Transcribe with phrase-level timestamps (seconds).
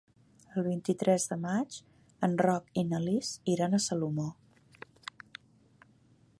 [0.59, 1.77] El vint-i-tres de maig
[2.27, 4.29] en Roc i na Lis iran a Salomó.